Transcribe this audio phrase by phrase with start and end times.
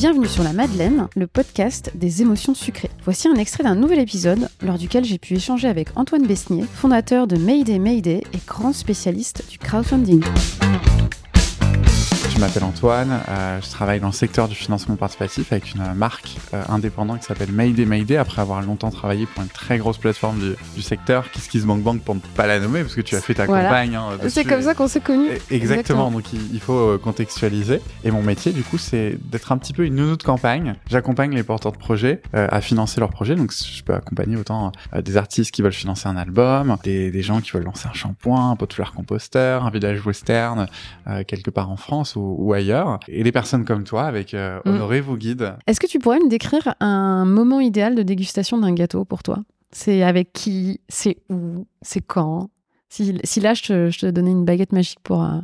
[0.00, 2.88] Bienvenue sur la Madeleine, le podcast des émotions sucrées.
[3.04, 7.26] Voici un extrait d'un nouvel épisode lors duquel j'ai pu échanger avec Antoine Besnier, fondateur
[7.26, 10.24] de Mayday Mayday et grand spécialiste du crowdfunding.
[12.32, 16.36] Je m'appelle Antoine, euh, je travaille dans le secteur du financement participatif avec une marque
[16.54, 20.38] euh, indépendante qui s'appelle Mayday Mayday après avoir longtemps travaillé pour une très grosse plateforme
[20.38, 23.34] du, du secteur, KissKissBankBank Bank pour ne pas la nommer parce que tu as fait
[23.34, 23.64] ta Voilà.
[23.64, 23.94] campagne.
[23.96, 25.28] hein, C'est comme ça qu'on s'est connus.
[25.50, 27.82] Exactement, donc il, il faut euh, contextualiser.
[28.04, 30.76] Et mon métier, du coup, c'est d'être un petit peu une nounou de campagne.
[30.88, 33.34] J'accompagne les porteurs de projets euh, à financer leurs projets.
[33.34, 37.22] Donc, je peux accompagner autant euh, des artistes qui veulent financer un album, des, des
[37.22, 40.68] gens qui veulent lancer un shampoing, un pot de fleurs composteur, un village western,
[41.08, 42.98] euh, quelque part en France ou, ou ailleurs.
[43.08, 44.68] Et des personnes comme toi, avec euh, Mm.
[44.70, 45.54] Honoré vous guide.
[45.66, 49.38] Est-ce que tu pourrais me décrire un moment idéal de dégustation d'un gâteau pour toi?
[49.72, 50.80] C'est avec qui?
[50.88, 51.66] C'est où?
[51.82, 52.50] C'est quand?
[52.88, 55.38] Si, si là, je te, je te donnais une baguette magique pour euh.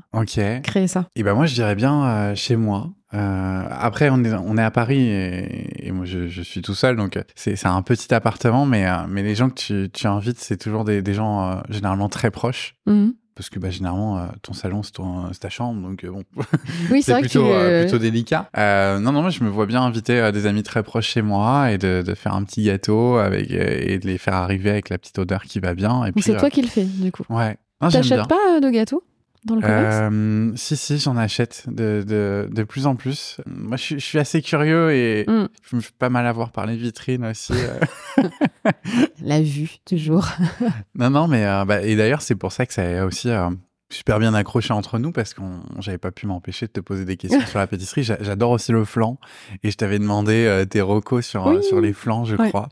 [0.58, 1.06] Et créer ça.
[1.22, 2.90] ben moi, je dirais bien euh, chez moi.
[3.14, 6.74] Euh, après, on est, on est à Paris et, et moi, je, je suis tout
[6.74, 10.56] seul, donc c'est un petit appartement, mais, mais les gens que tu, tu invites, c'est
[10.56, 12.74] toujours des, des gens généralement très proches.
[12.86, 13.14] Mhm.
[13.36, 16.24] Parce que bah, généralement, euh, ton salon, c'est ta chambre, donc euh, bon,
[16.90, 18.48] Oui, c'est vrai que plutôt, euh, plutôt délicat.
[18.56, 21.70] Euh, non, non, moi, je me vois bien inviter des amis très proches chez moi
[21.70, 24.96] et de, de faire un petit gâteau avec, et de les faire arriver avec la
[24.96, 26.06] petite odeur qui va bien.
[26.06, 27.24] Et puis, c'est toi qui le fais, du coup.
[27.28, 27.58] Ouais.
[27.80, 29.02] T'achètes pas de gâteaux
[29.46, 29.96] dans le commerce?
[30.12, 33.38] Euh, si, si, j'en achète de, de, de plus en plus.
[33.46, 35.46] Moi, je, suis- je suis assez curieux et Mm.
[35.62, 37.54] je me fais pas mal avoir par les vitrines aussi.
[37.54, 38.22] euh.
[39.22, 40.28] La vue, toujours.
[40.94, 43.50] non, non, mais euh, bah, et d'ailleurs, c'est pour ça que ça a aussi euh,
[43.90, 47.16] super bien accroché entre nous parce qu'on j'avais pas pu m'empêcher de te poser des
[47.16, 48.02] questions sur la pâtisserie.
[48.02, 49.18] J'a- J'adore aussi le flan
[49.62, 51.62] et je t'avais demandé euh, tes recos sur, Oui.
[51.62, 52.48] sur les flans, je Ouais.
[52.48, 52.68] crois.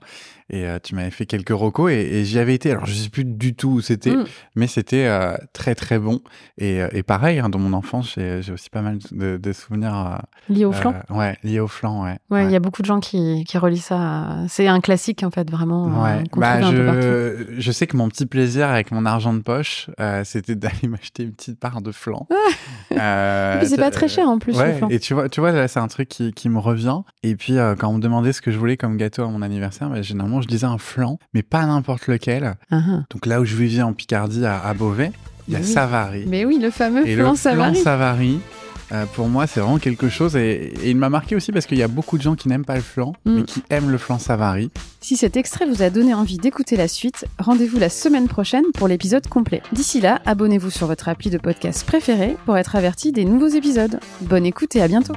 [0.51, 2.71] Et euh, tu m'avais fait quelques recos et, et j'y avais été.
[2.71, 4.25] Alors, je sais plus du tout où c'était, Mm.
[4.57, 6.21] mais c'était euh, très très bon.
[6.59, 9.97] Et, euh, et pareil, hein, dans mon enfance, j'ai aussi pas mal de, de souvenirs.
[10.51, 10.93] euh, Lié au flan.
[11.11, 12.19] euh, ouais, liés au flan, ouais.
[12.31, 13.97] Ouais, il y a beaucoup de gens qui, qui relient ça.
[13.99, 15.87] à- C'est un classique, en fait, vraiment.
[16.05, 17.01] Ouais, bah, trouve un peu partout.
[17.01, 19.89] je, je sais que mon petit plaisir avec mon argent de poche,
[20.25, 22.27] c'était d'aller m'acheter une petite part de flan.
[22.93, 24.89] Euh, Et c'est pas très cher, en plus, le Ouais, flan.
[24.91, 26.99] et tu vois, tu vois là, c'est un truc qui, qui me revient.
[27.23, 29.89] Et puis, quand on me demandait ce que je voulais comme gâteau à mon anniversaire,
[29.89, 32.55] bah, généralement, je disais un flan, mais pas n'importe lequel.
[32.71, 33.03] Ah, ah.
[33.11, 35.13] Donc là où je vivais en Picardie, à, à Beauvais,
[35.49, 35.67] il y a Oui.
[35.67, 36.25] Savary.
[36.27, 37.75] Mais oui, le fameux Et flan le Savary.
[37.75, 38.41] flan Savary,
[38.93, 40.37] euh, pour moi, c'est vraiment quelque chose.
[40.37, 42.65] Et, et il m'a marqué aussi parce qu'il y a beaucoup de gens qui n'aiment
[42.65, 43.35] pas le flan, Mm.
[43.35, 44.71] mais qui aiment le flan Savary.
[45.01, 48.89] Si cet extrait vous a donné envie d'écouter la suite, rendez-vous la semaine prochaine pour
[48.89, 49.63] l'épisode complet.
[49.73, 54.01] D'ici là, abonnez-vous sur votre appli de podcast préféré pour être averti des nouveaux épisodes.
[54.23, 55.15] Bonne écoute et à bientôt.